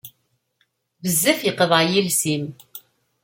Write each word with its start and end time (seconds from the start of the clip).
Bezzaf 1.03 1.39
yeqḍeɛ 1.43 1.81
yiles-im. 1.91 2.45